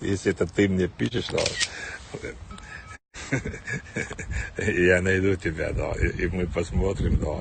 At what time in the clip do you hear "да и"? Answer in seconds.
5.72-6.26